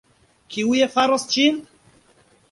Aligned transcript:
Kiuj 0.53 0.79
faros 0.93 1.25
ĝin? 1.33 1.59